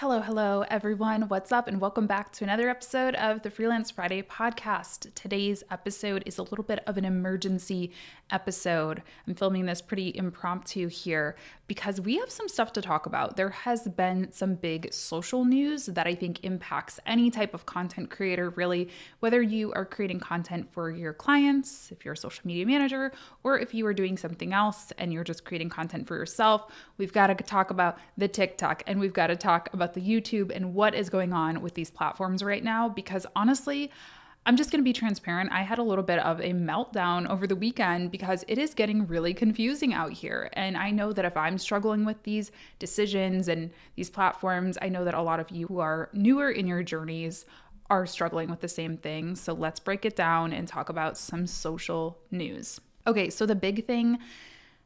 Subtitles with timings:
[0.00, 1.22] Hello, hello, everyone.
[1.22, 1.66] What's up?
[1.66, 5.12] And welcome back to another episode of the Freelance Friday podcast.
[5.16, 7.90] Today's episode is a little bit of an emergency
[8.30, 9.02] episode.
[9.26, 11.36] I'm filming this pretty impromptu here
[11.66, 13.36] because we have some stuff to talk about.
[13.36, 18.10] There has been some big social news that I think impacts any type of content
[18.10, 18.88] creator, really,
[19.20, 23.58] whether you are creating content for your clients, if you're a social media manager, or
[23.58, 26.72] if you are doing something else and you're just creating content for yourself.
[26.96, 30.50] We've got to talk about the TikTok and we've got to talk about the YouTube
[30.54, 33.90] and what is going on with these platforms right now because honestly,
[34.48, 35.52] I'm just going to be transparent.
[35.52, 39.06] I had a little bit of a meltdown over the weekend because it is getting
[39.06, 40.48] really confusing out here.
[40.54, 45.04] And I know that if I'm struggling with these decisions and these platforms, I know
[45.04, 47.44] that a lot of you who are newer in your journeys
[47.90, 49.36] are struggling with the same thing.
[49.36, 52.80] So let's break it down and talk about some social news.
[53.06, 54.16] Okay, so the big thing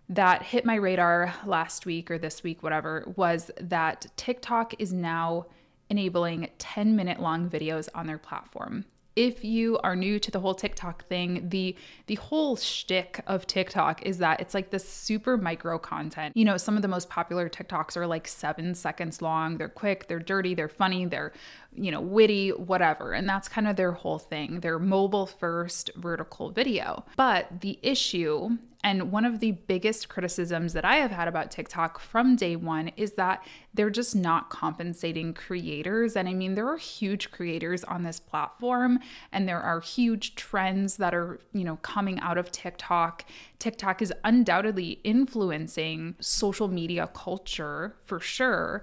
[0.09, 5.47] that hit my radar last week or this week, whatever, was that TikTok is now
[5.89, 10.55] enabling 10 minute long videos on their platform if you are new to the whole
[10.55, 15.79] TikTok thing, the the whole shtick of TikTok is that it's like this super micro
[15.79, 16.37] content.
[16.37, 19.59] You know, some of the most popular TikToks are like seven seconds long.
[19.59, 21.33] They're quick, they're dirty, they're funny, they're
[21.75, 23.13] you know, witty, whatever.
[23.13, 24.61] And that's kind of their whole thing.
[24.61, 27.05] They're mobile first vertical video.
[27.17, 32.01] But the issue, and one of the biggest criticisms that I have had about TikTok
[32.01, 33.45] from day one is that
[33.75, 36.17] they're just not compensating creators.
[36.17, 38.99] And I mean, there are huge creators on this platform,
[39.31, 43.25] and there are huge trends that are, you know, coming out of TikTok.
[43.61, 48.83] TikTok is undoubtedly influencing social media culture for sure.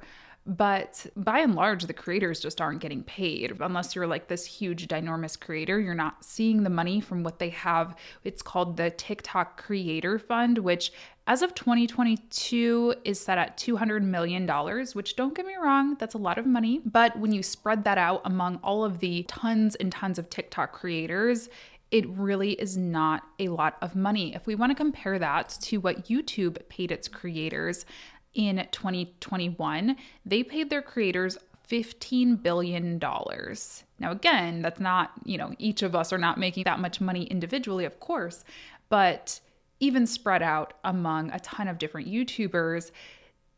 [0.50, 3.56] But by and large, the creators just aren't getting paid.
[3.62, 7.52] Unless you're like this huge, ginormous creator, you're not seeing the money from what they
[7.52, 7.96] have.
[8.24, 10.92] It's called the TikTok Creator Fund, which
[11.28, 14.48] as of 2022 is set at $200 million,
[14.94, 16.82] which don't get me wrong, that's a lot of money.
[16.84, 20.72] But when you spread that out among all of the tons and tons of TikTok
[20.72, 21.48] creators,
[21.92, 24.34] it really is not a lot of money.
[24.34, 27.86] If we want to compare that to what YouTube paid its creators,
[28.34, 29.96] in 2021,
[30.26, 31.38] they paid their creators
[31.70, 32.98] $15 billion.
[33.00, 37.24] Now, again, that's not, you know, each of us are not making that much money
[37.24, 38.44] individually, of course,
[38.90, 39.40] but
[39.80, 42.92] even spread out among a ton of different YouTubers,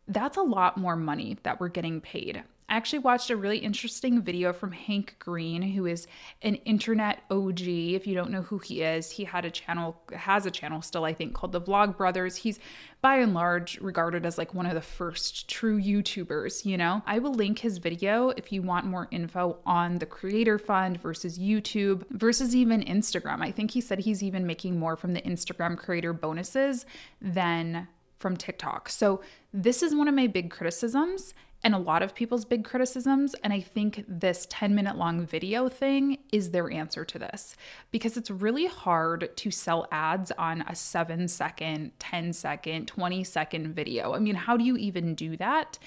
[0.07, 2.43] that's a lot more money that we're getting paid.
[2.71, 6.07] I actually watched a really interesting video from Hank Green, who is
[6.41, 7.59] an internet OG.
[7.59, 11.03] If you don't know who he is, he had a channel, has a channel still,
[11.03, 12.37] I think, called The Vlog Brothers.
[12.37, 12.61] He's
[13.01, 17.03] by and large regarded as like one of the first true YouTubers, you know?
[17.05, 21.37] I will link his video if you want more info on the Creator Fund versus
[21.37, 23.41] YouTube versus even Instagram.
[23.41, 26.85] I think he said he's even making more from the Instagram creator bonuses
[27.21, 28.87] than from TikTok.
[28.87, 29.19] So,
[29.53, 33.35] this is one of my big criticisms and a lot of people's big criticisms.
[33.43, 37.55] And I think this 10 minute long video thing is their answer to this
[37.91, 43.73] because it's really hard to sell ads on a seven second, 10 second, 20 second
[43.73, 44.13] video.
[44.13, 45.77] I mean, how do you even do that?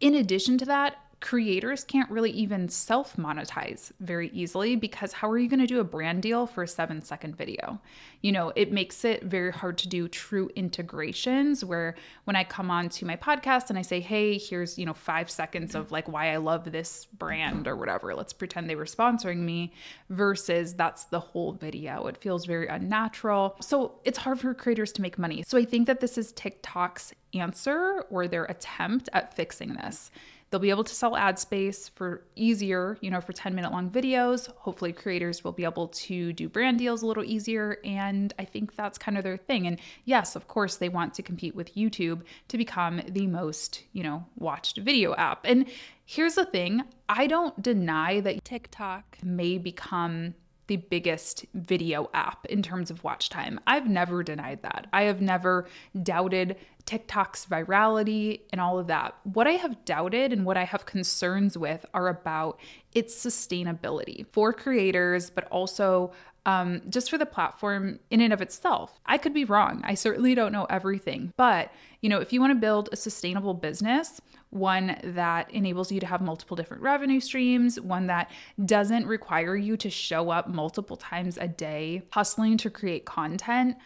[0.00, 5.38] In addition to that, creators can't really even self monetize very easily because how are
[5.38, 7.80] you going to do a brand deal for a seven second video?
[8.20, 12.70] You know, it makes it very hard to do true integrations where when I come
[12.70, 16.08] on to my podcast and I say, hey, here's, you know, five seconds of like
[16.08, 19.72] why I love this brand or whatever, let's pretend they were sponsoring me
[20.10, 22.06] versus that's the whole video.
[22.06, 23.56] It feels very unnatural.
[23.62, 25.42] So it's hard for creators to make money.
[25.46, 30.10] So I think that this is TikTok's answer or their attempt at fixing this.
[30.54, 33.90] They'll be able to sell ad space for easier, you know, for 10 minute long
[33.90, 34.48] videos.
[34.58, 37.78] Hopefully, creators will be able to do brand deals a little easier.
[37.84, 39.66] And I think that's kind of their thing.
[39.66, 44.04] And yes, of course, they want to compete with YouTube to become the most, you
[44.04, 45.40] know, watched video app.
[45.42, 45.66] And
[46.04, 50.34] here's the thing I don't deny that TikTok may become
[50.66, 53.60] the biggest video app in terms of watch time.
[53.66, 54.86] I've never denied that.
[54.92, 55.66] I have never
[56.02, 56.56] doubted
[56.86, 59.14] TikTok's virality and all of that.
[59.24, 62.60] What I have doubted and what I have concerns with are about
[62.94, 66.12] its sustainability for creators, but also
[66.46, 69.00] um, just for the platform in and of itself.
[69.06, 69.80] I could be wrong.
[69.84, 71.32] I certainly don't know everything.
[71.36, 71.72] But,
[72.02, 74.20] you know, if you want to build a sustainable business,
[74.50, 78.30] one that enables you to have multiple different revenue streams, one that
[78.64, 83.76] doesn't require you to show up multiple times a day hustling to create content,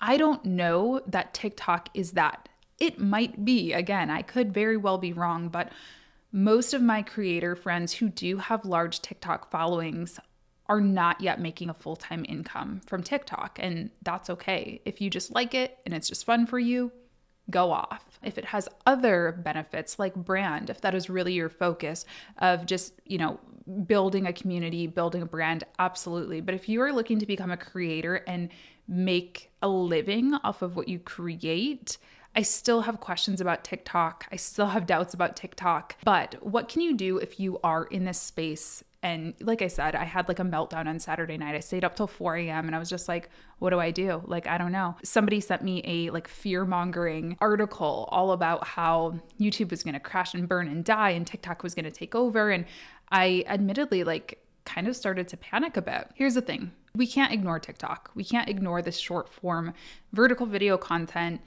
[0.00, 2.48] I don't know that TikTok is that.
[2.78, 3.72] It might be.
[3.72, 5.70] Again, I could very well be wrong, but
[6.32, 10.18] most of my creator friends who do have large TikTok followings
[10.66, 13.58] are not yet making a full time income from TikTok.
[13.60, 14.80] And that's okay.
[14.84, 16.90] If you just like it and it's just fun for you,
[17.50, 18.18] go off.
[18.22, 22.04] If it has other benefits like brand, if that is really your focus
[22.38, 23.38] of just, you know,
[23.86, 26.40] building a community, building a brand, absolutely.
[26.40, 28.50] But if you are looking to become a creator and
[28.86, 31.98] make a living off of what you create,
[32.36, 34.26] I still have questions about TikTok.
[34.32, 35.96] I still have doubts about TikTok.
[36.04, 39.94] But what can you do if you are in this space and like I said,
[39.94, 41.54] I had like a meltdown on Saturday night.
[41.54, 42.66] I stayed up till 4 a.m.
[42.66, 43.28] and I was just like,
[43.58, 44.22] what do I do?
[44.24, 44.96] Like, I don't know.
[45.04, 50.00] Somebody sent me a like fear mongering article all about how YouTube was going to
[50.00, 52.50] crash and burn and die and TikTok was going to take over.
[52.50, 52.64] And
[53.12, 56.08] I admittedly like kind of started to panic a bit.
[56.14, 59.74] Here's the thing we can't ignore TikTok, we can't ignore this short form
[60.14, 61.42] vertical video content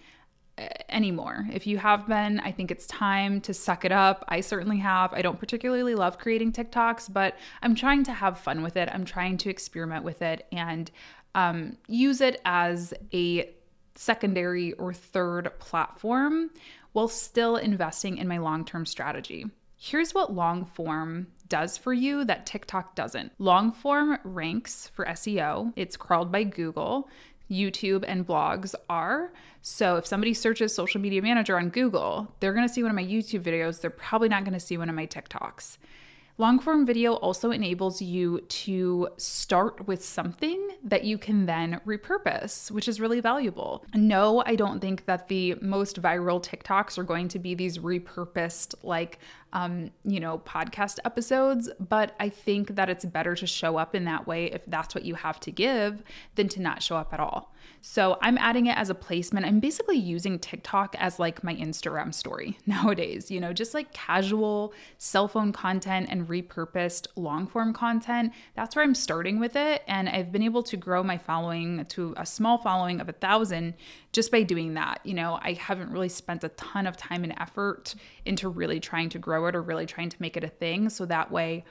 [0.89, 1.47] anymore.
[1.51, 4.25] If you have been, I think it's time to suck it up.
[4.27, 5.13] I certainly have.
[5.13, 8.89] I don't particularly love creating TikToks, but I'm trying to have fun with it.
[8.91, 10.89] I'm trying to experiment with it and
[11.35, 13.49] um, use it as a
[13.95, 16.49] secondary or third platform
[16.93, 19.45] while still investing in my long term strategy.
[19.75, 23.31] Here's what long form does for you that TikTok doesn't.
[23.37, 27.09] Long form ranks for SEO, it's crawled by Google.
[27.49, 29.31] YouTube and blogs are.
[29.61, 32.95] So if somebody searches social media manager on Google, they're going to see one of
[32.95, 33.81] my YouTube videos.
[33.81, 35.77] They're probably not going to see one of my TikToks.
[36.39, 42.69] Long form video also enables you to start with something that you can then repurpose,
[42.69, 43.83] which is really valuable.
[43.95, 48.75] No, I don't think that the most viral TikToks are going to be these repurposed,
[48.83, 49.17] like,
[49.57, 54.05] um, you know, podcast episodes, but I think that it's better to show up in
[54.05, 56.03] that way if that's what you have to give
[56.35, 57.55] than to not show up at all.
[57.81, 59.47] So I'm adding it as a placement.
[59.47, 64.73] I'm basically using TikTok as like my Instagram story nowadays, you know, just like casual
[64.99, 68.33] cell phone content and repurposed long form content.
[68.55, 69.81] That's where I'm starting with it.
[69.87, 73.73] And I've been able to grow my following to a small following of a thousand
[74.17, 74.99] just by doing that.
[75.03, 77.93] You know, I haven't really spent a ton of time and effort
[78.25, 80.89] into really trying to grow it or really trying to make it a thing.
[80.89, 81.65] So that way,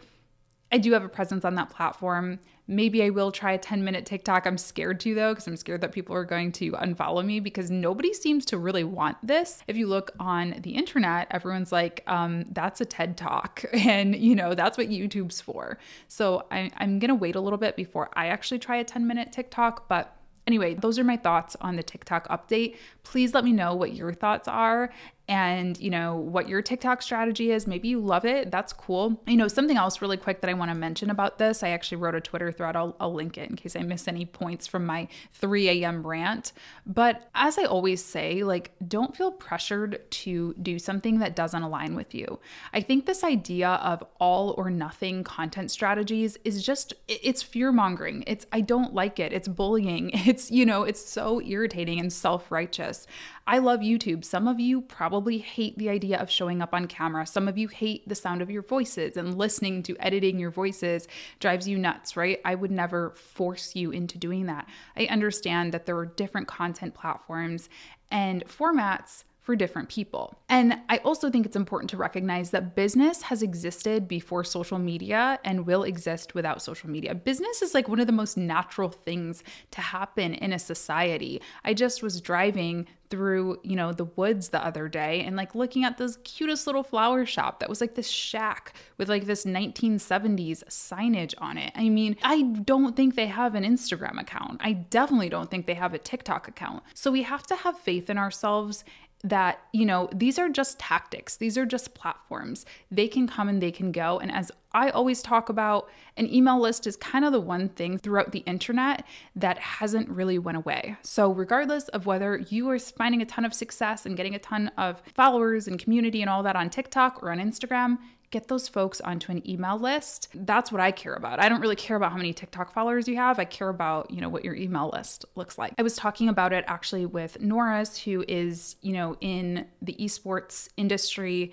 [0.71, 2.39] I do have a presence on that platform.
[2.69, 4.47] Maybe I will try a 10 minute TikTok.
[4.47, 7.69] I'm scared to though, because I'm scared that people are going to unfollow me because
[7.69, 9.65] nobody seems to really want this.
[9.67, 13.65] If you look on the internet, everyone's like, um, that's a TED Talk.
[13.73, 15.79] And, you know, that's what YouTube's for.
[16.07, 19.05] So I, I'm going to wait a little bit before I actually try a 10
[19.05, 19.89] minute TikTok.
[19.89, 20.16] But
[20.47, 22.77] Anyway, those are my thoughts on the TikTok update.
[23.03, 24.93] Please let me know what your thoughts are
[25.29, 27.67] and you know what your TikTok strategy is.
[27.67, 28.53] Maybe you love it.
[28.53, 29.21] That's cool.
[29.27, 31.65] You know, something else really quick that I want to mention about this.
[31.65, 32.77] I actually wrote a Twitter thread.
[32.77, 36.07] I'll, I'll link it in case I miss any points from my 3 a.m.
[36.07, 36.53] rant.
[36.87, 41.97] But as I always say, like, don't feel pressured to do something that doesn't align
[41.97, 42.39] with you.
[42.73, 48.23] I think this idea of all or nothing content strategies is just, it's fear mongering.
[48.29, 49.33] It's, I don't like it.
[49.33, 50.13] It's bullying.
[50.27, 53.07] It's, you know, it's so irritating and self righteous.
[53.47, 54.25] I love YouTube.
[54.25, 57.27] Some of you probably hate the idea of showing up on camera.
[57.27, 61.09] Some of you hate the sound of your voices and listening to editing your voices
[61.41, 62.41] drives you nuts, right?
[62.45, 64.69] I would never force you into doing that.
[64.97, 67.69] I understand that there are different content platforms
[68.11, 70.37] and formats for different people.
[70.49, 75.39] And I also think it's important to recognize that business has existed before social media
[75.45, 77.15] and will exist without social media.
[77.15, 81.41] Business is like one of the most natural things to happen in a society.
[81.65, 85.85] I just was driving through, you know, the woods the other day and like looking
[85.85, 90.65] at this cutest little flower shop that was like this shack with like this 1970s
[90.65, 91.73] signage on it.
[91.77, 94.61] I mean, I don't think they have an Instagram account.
[94.63, 96.83] I definitely don't think they have a TikTok account.
[96.95, 98.85] So we have to have faith in ourselves
[99.25, 102.65] that, you know, these are just tactics, these are just platforms.
[102.91, 104.19] They can come and they can go.
[104.19, 107.99] And as I always talk about, an email list is kind of the one thing
[107.99, 109.05] throughout the internet
[109.35, 110.97] that hasn't really went away.
[111.03, 114.71] So regardless of whether you are finding a ton of success and getting a ton
[114.77, 117.99] of followers and community and all that on TikTok or on Instagram,
[118.31, 120.29] get those folks onto an email list.
[120.35, 121.41] That's what I care about.
[121.41, 123.39] I don't really care about how many TikTok followers you have.
[123.39, 125.75] I care about, you know, what your email list looks like.
[125.79, 130.69] I was talking about it actually with Norris, who is, you know, in the esports
[130.77, 131.53] industry.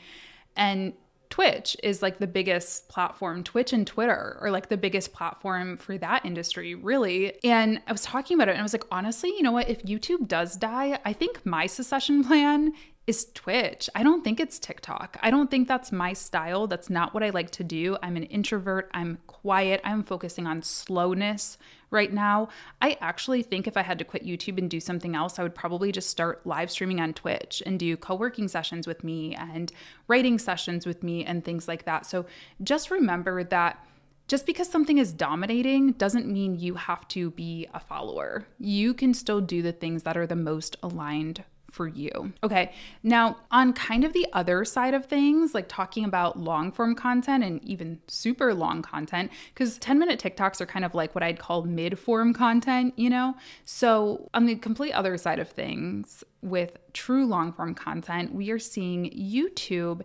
[0.56, 0.94] And
[1.30, 3.44] Twitch is like the biggest platform.
[3.44, 7.44] Twitch and Twitter are like the biggest platform for that industry, really.
[7.44, 9.68] And I was talking about it and I was like, honestly, you know what?
[9.68, 12.74] If YouTube does die, I think my secession plan
[13.06, 13.90] is Twitch.
[13.94, 15.18] I don't think it's TikTok.
[15.22, 16.68] I don't think that's my style.
[16.68, 17.98] That's not what I like to do.
[18.02, 18.90] I'm an introvert.
[18.94, 19.82] I'm quiet.
[19.84, 21.58] I'm focusing on slowness
[21.92, 22.48] right now.
[22.82, 25.54] I actually think if I had to quit YouTube and do something else, I would
[25.54, 29.72] probably just start live streaming on Twitch and do co working sessions with me and
[30.08, 32.06] writing sessions with me and things like that.
[32.06, 32.26] So
[32.64, 33.86] just remember that
[34.30, 38.48] just because something is dominating doesn't mean you have to be a follower.
[38.58, 41.44] You can still do the things that are the most aligned
[41.74, 42.34] for you.
[42.44, 46.94] Okay, now on kind of the other side of things, like talking about long form
[46.94, 51.24] content and even super long content, because 10 minute TikToks are kind of like what
[51.24, 53.36] I'd call mid form content, you know?
[53.66, 58.60] So on the complete other side of things, with true long form content, we are
[58.60, 60.02] seeing YouTube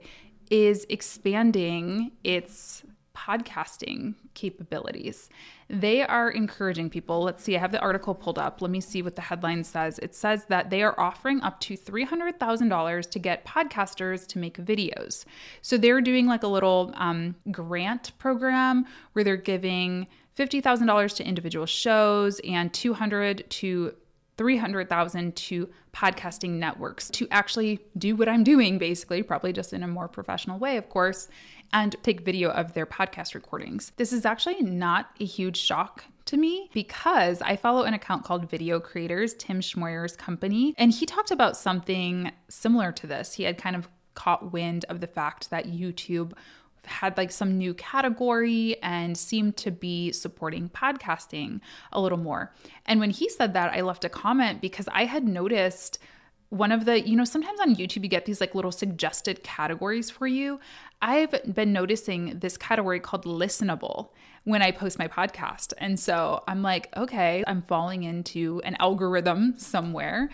[0.51, 2.83] is expanding its
[3.19, 5.29] podcasting capabilities.
[5.69, 7.23] They are encouraging people.
[7.23, 8.63] Let's see, I have the article pulled up.
[8.63, 9.99] Let me see what the headline says.
[9.99, 15.25] It says that they are offering up to $300,000 to get podcasters to make videos.
[15.63, 20.07] So they're doing like a little um, grant program where they're giving
[20.37, 23.95] $50,000 to individual shows and 200 to
[24.39, 29.89] 300,000 to podcasting networks to actually do what I'm doing basically, probably just in a
[29.89, 31.29] more professional way, of course,
[31.73, 33.93] and take video of their podcast recordings.
[33.97, 38.49] This is actually not a huge shock to me because I follow an account called
[38.49, 43.35] Video Creators, Tim Schmoyer's company, and he talked about something similar to this.
[43.35, 46.33] He had kind of caught wind of the fact that YouTube
[46.85, 51.61] had like some new category and seemed to be supporting podcasting
[51.93, 52.53] a little more.
[52.87, 55.99] And when he said that, I left a comment because I had noticed
[56.51, 60.11] one of the, you know, sometimes on YouTube you get these like little suggested categories
[60.11, 60.59] for you.
[61.03, 64.09] I've been noticing this category called listenable
[64.45, 65.75] when I post my podcast.
[65.77, 70.31] And so I'm like, okay, I'm falling into an algorithm somewhere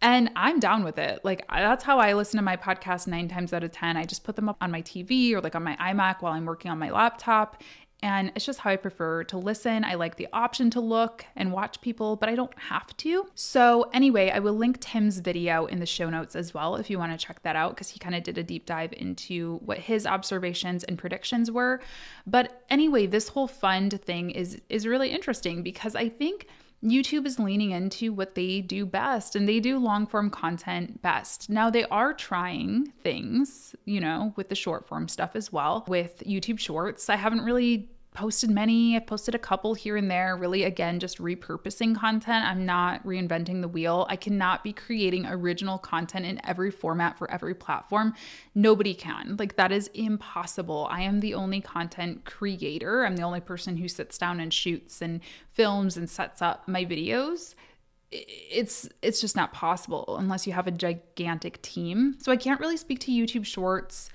[0.00, 1.24] and I'm down with it.
[1.24, 3.96] Like that's how I listen to my podcast 9 times out of 10.
[3.96, 6.44] I just put them up on my TV or like on my iMac while I'm
[6.44, 7.62] working on my laptop
[8.00, 9.84] and it's just how I prefer to listen.
[9.84, 13.26] I like the option to look and watch people, but I don't have to.
[13.34, 16.98] So, anyway, I will link Tim's video in the show notes as well if you
[16.98, 19.78] want to check that out because he kind of did a deep dive into what
[19.78, 21.80] his observations and predictions were.
[22.24, 26.46] But anyway, this whole fund thing is is really interesting because I think
[26.82, 31.50] YouTube is leaning into what they do best and they do long form content best.
[31.50, 36.22] Now, they are trying things, you know, with the short form stuff as well with
[36.26, 37.10] YouTube Shorts.
[37.10, 38.96] I haven't really posted many.
[38.96, 42.44] I've posted a couple here and there, really, again, just repurposing content.
[42.44, 44.06] I'm not reinventing the wheel.
[44.10, 48.14] I cannot be creating original content in every format for every platform.
[48.56, 49.36] Nobody can.
[49.38, 50.88] Like, that is impossible.
[50.90, 53.06] I am the only content creator.
[53.06, 55.20] I'm the only person who sits down and shoots and
[55.52, 57.54] films and sets up my videos
[58.10, 62.16] it's it's just not possible unless you have a gigantic team.
[62.22, 64.08] So I can't really speak to YouTube Shorts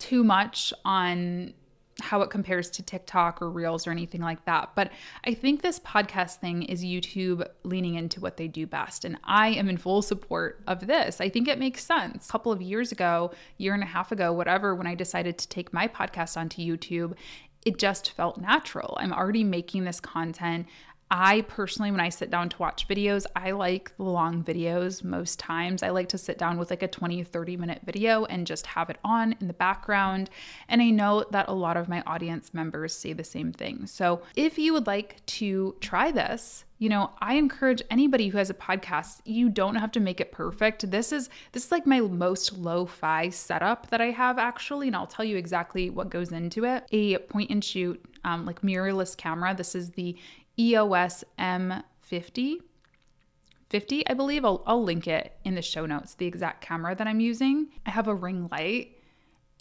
[0.00, 1.54] too much on
[2.00, 4.70] how it compares to TikTok or Reels or anything like that.
[4.74, 4.92] But
[5.24, 9.04] I think this podcast thing is YouTube leaning into what they do best.
[9.04, 11.20] And I am in full support of this.
[11.20, 12.28] I think it makes sense.
[12.28, 15.48] A couple of years ago, year and a half ago, whatever, when I decided to
[15.48, 17.14] take my podcast onto YouTube,
[17.64, 18.96] it just felt natural.
[19.00, 20.66] I'm already making this content.
[21.10, 25.38] I personally, when I sit down to watch videos, I like the long videos most
[25.38, 25.84] times.
[25.84, 28.90] I like to sit down with like a 20, 30 minute video and just have
[28.90, 30.30] it on in the background.
[30.68, 33.86] And I know that a lot of my audience members say the same thing.
[33.86, 38.50] So if you would like to try this, you know i encourage anybody who has
[38.50, 42.00] a podcast you don't have to make it perfect this is this is like my
[42.00, 46.64] most lo-fi setup that i have actually and i'll tell you exactly what goes into
[46.64, 50.16] it a point and shoot um, like mirrorless camera this is the
[50.58, 52.60] EOS M50.
[53.68, 54.44] 50, I believe.
[54.44, 57.68] I'll, I'll link it in the show notes, the exact camera that I'm using.
[57.84, 58.96] I have a ring light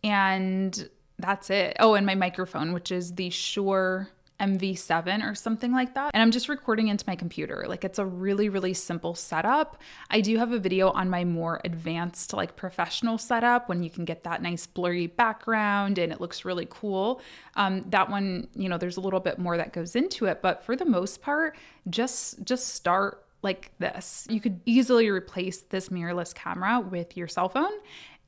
[0.04, 1.76] and that's it.
[1.80, 6.12] Oh, and my microphone, which is the Shure MV7 or something like that.
[6.14, 7.66] And I'm just recording into my computer.
[7.68, 9.82] Like it's a really, really simple setup.
[10.10, 14.06] I do have a video on my more advanced, like professional setup when you can
[14.06, 17.22] get that nice blurry background and it looks really cool.
[17.56, 20.42] Um, that one, you know, there's a little bit more that goes into it.
[20.42, 21.56] But for the most part,
[21.90, 24.28] just just start like this.
[24.30, 27.72] You could easily replace this mirrorless camera with your cell phone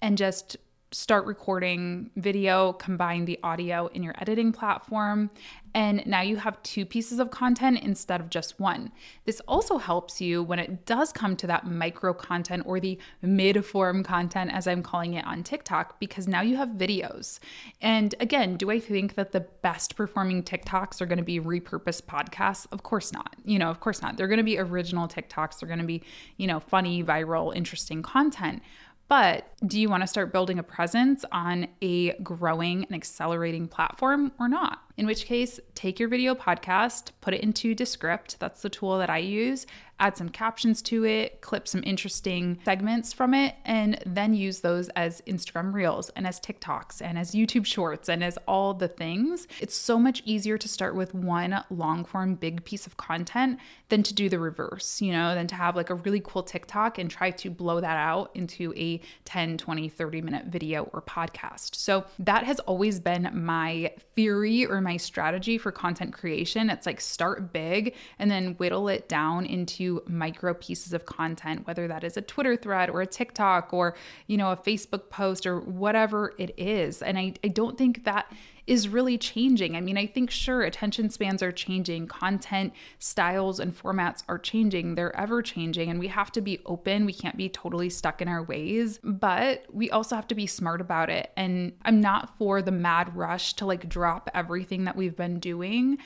[0.01, 0.57] and just
[0.97, 5.29] start recording video, combine the audio in your editing platform,
[5.75, 8.91] and now you have two pieces of content instead of just one.
[9.23, 13.63] This also helps you when it does come to that micro content or the mid
[13.63, 17.37] form content, as I'm calling it on TikTok, because now you have videos.
[17.79, 22.05] And again, do I think that the best performing TikToks are going to be repurposed
[22.05, 22.65] podcasts?
[22.71, 23.35] Of course not.
[23.45, 24.17] You know, of course not.
[24.17, 25.59] They're going to be original TikToks.
[25.59, 26.01] They're going to be,
[26.37, 28.63] you know, funny, viral, interesting content.
[29.07, 34.33] But do you want to start building a presence on a growing and accelerating platform
[34.37, 34.81] or not?
[34.97, 38.37] In which case, take your video podcast, put it into Descript.
[38.39, 39.65] That's the tool that I use.
[39.99, 44.89] Add some captions to it, clip some interesting segments from it, and then use those
[44.89, 49.47] as Instagram Reels and as TikToks and as YouTube Shorts and as all the things.
[49.59, 54.03] It's so much easier to start with one long form, big piece of content than
[54.03, 57.09] to do the reverse, you know, than to have like a really cool TikTok and
[57.09, 61.75] try to blow that out into a 10, 20, 30 minute video or podcast.
[61.75, 66.69] So that has always been my theory or my strategy for content creation.
[66.69, 71.87] It's like start big and then whittle it down into micro pieces of content, whether
[71.87, 73.95] that is a Twitter thread or a TikTok or,
[74.27, 77.01] you know, a Facebook post or whatever it is.
[77.01, 78.31] And I, I don't think that
[78.67, 79.77] is really changing.
[79.77, 84.95] I mean, I think sure, attention spans are changing, content styles and formats are changing,
[84.95, 87.05] they're ever changing, and we have to be open.
[87.05, 90.81] We can't be totally stuck in our ways, but we also have to be smart
[90.81, 91.31] about it.
[91.37, 95.99] And I'm not for the mad rush to like drop everything that we've been doing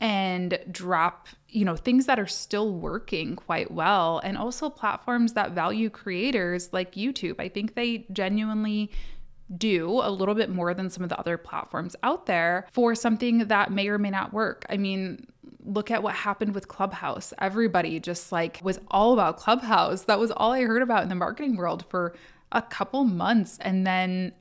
[0.00, 5.52] and drop you know things that are still working quite well and also platforms that
[5.52, 8.90] value creators like YouTube I think they genuinely
[9.56, 13.38] do a little bit more than some of the other platforms out there for something
[13.48, 14.64] that may or may not work.
[14.68, 15.26] I mean,
[15.64, 17.32] look at what happened with Clubhouse.
[17.38, 20.02] Everybody just like was all about Clubhouse.
[20.04, 22.14] That was all I heard about in the marketing world for
[22.52, 23.58] a couple months.
[23.60, 24.32] And then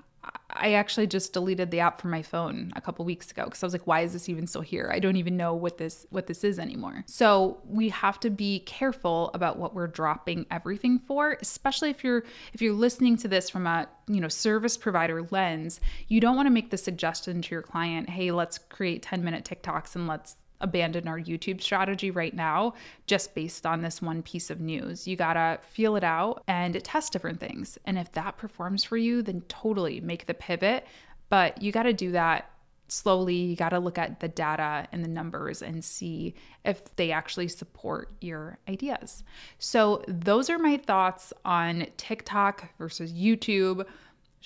[0.55, 3.65] I actually just deleted the app from my phone a couple weeks ago because I
[3.65, 4.89] was like, why is this even still here?
[4.93, 7.03] I don't even know what this what this is anymore.
[7.07, 12.23] So we have to be careful about what we're dropping everything for, especially if you're
[12.53, 15.79] if you're listening to this from a you know service provider lens.
[16.07, 19.43] You don't want to make the suggestion to your client, hey, let's create 10 minute
[19.45, 22.73] TikToks and let's abandon our YouTube strategy right now
[23.05, 25.07] just based on this one piece of news.
[25.07, 27.77] You gotta feel it out and test different things.
[27.85, 30.87] And if that performs for you, then totally make the pivot.
[31.29, 32.49] But you gotta do that
[32.87, 33.35] slowly.
[33.35, 38.11] You gotta look at the data and the numbers and see if they actually support
[38.21, 39.23] your ideas.
[39.59, 43.85] So, those are my thoughts on TikTok versus YouTube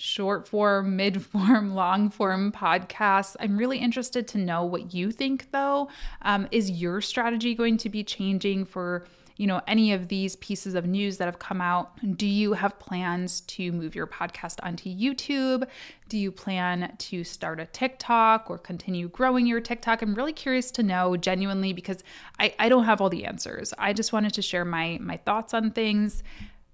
[0.00, 3.36] short form, mid form, long form podcasts.
[3.40, 5.88] I'm really interested to know what you think, though.
[6.22, 9.04] Um, is your strategy going to be changing for?
[9.36, 12.76] You know, any of these pieces of news that have come out, do you have
[12.80, 15.64] plans to move your podcast onto YouTube?
[16.08, 20.02] Do you plan to start a TikTok or continue growing your TikTok?
[20.02, 22.02] I'm really curious to know genuinely because
[22.40, 23.72] I, I don't have all the answers.
[23.78, 26.24] I just wanted to share my my thoughts on things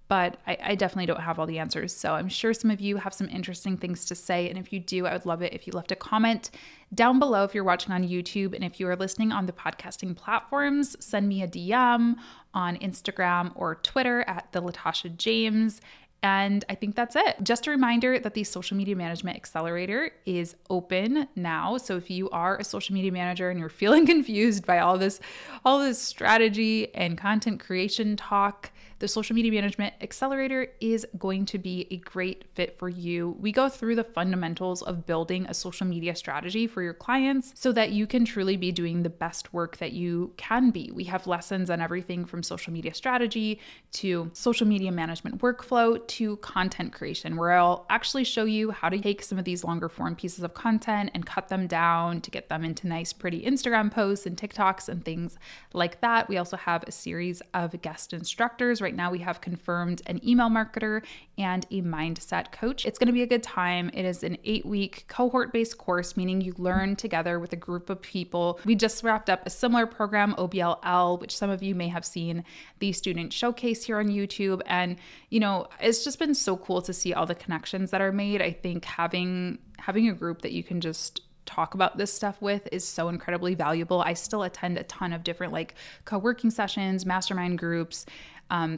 [0.08, 1.94] but I, I, definitely don't have all the answers.
[1.94, 4.50] So I'm sure some of you have some interesting things to say.
[4.50, 6.50] And if you do, I would love it if you left a comment
[6.94, 8.54] down below if you're watching on YouTube.
[8.54, 12.16] And if you are listening on the podcasting platforms, send me a DM
[12.52, 15.80] on Instagram or Twitter at the Latasha James.
[16.22, 17.36] And I think that's it.
[17.42, 21.76] Just a reminder that the Social Media Management Accelerator is open now.
[21.76, 25.20] So if you are a social media manager and you're feeling confused by all this
[25.66, 31.58] all this strategy and content creation talk, the Social Media Management Accelerator is going to
[31.58, 33.36] be a great fit for you.
[33.40, 37.72] We go through the fundamentals of building a social media strategy for your clients so
[37.72, 40.90] that you can truly be doing the best work that you can be.
[40.92, 43.60] We have lessons on everything from social media strategy
[43.92, 48.98] to social media management workflow to content creation, where I'll actually show you how to
[48.98, 52.48] take some of these longer form pieces of content and cut them down to get
[52.48, 55.36] them into nice, pretty Instagram posts and TikToks and things
[55.72, 56.28] like that.
[56.28, 60.48] We also have a series of guest instructors right now, we have confirmed an email
[60.48, 61.02] marketer
[61.36, 62.86] and a mindset coach.
[62.86, 63.90] It's going to be a good time.
[63.92, 67.90] It is an eight week cohort based course, meaning you learn together with a group
[67.90, 68.60] of people.
[68.64, 72.44] We just wrapped up a similar program, OBLL, which some of you may have seen
[72.78, 74.60] the student showcase here on YouTube.
[74.66, 74.96] And,
[75.30, 78.40] you know, it's just been so cool to see all the connections that are made.
[78.40, 82.68] I think having having a group that you can just talk about this stuff with
[82.72, 84.02] is so incredibly valuable.
[84.02, 88.06] I still attend a ton of different like co working sessions, mastermind groups,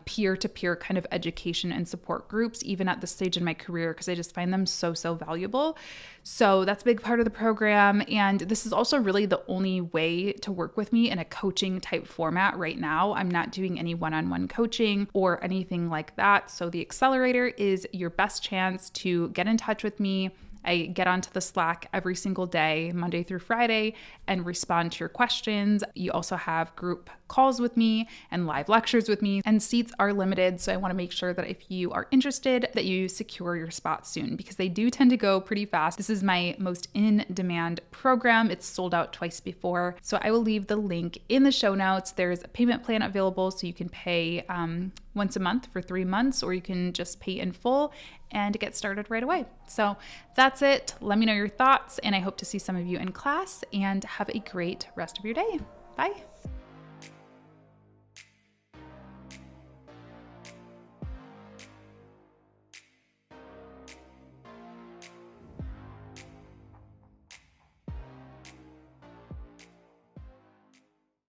[0.05, 3.55] peer to peer kind of education and support groups, even at this stage in my
[3.55, 5.77] career, because I just find them so, so valuable.
[6.23, 8.03] So that's a big part of the program.
[8.09, 11.81] And this is also really the only way to work with me in a coaching
[11.81, 13.13] type format right now.
[13.15, 16.51] I'm not doing any one on one coaching or anything like that.
[16.51, 20.31] So the accelerator is your best chance to get in touch with me
[20.67, 23.95] I get onto the Slack every single day, Monday through Friday,
[24.27, 25.85] and respond to your questions.
[25.95, 30.13] You also have group calls with me and live lectures with me, and seats are
[30.13, 30.61] limited.
[30.61, 33.71] So I want to make sure that if you are interested, that you secure your
[33.71, 35.97] spot soon because they do tend to go pretty fast.
[35.97, 38.51] This is my most in demand program.
[38.51, 39.97] It's sold out twice before.
[40.03, 42.13] So I will leave the link in the show notes.
[42.13, 46.05] There's a payment plan available so you can pay um, once a month for three
[46.05, 47.93] months, or you can just pay in full
[48.31, 49.47] and get started right away.
[49.69, 49.97] So
[50.35, 50.95] that's it.
[51.01, 53.65] Let me know your thoughts, and I hope to see some of you in class
[53.73, 55.61] and have a great rest of your day.
[55.97, 56.23] Bye.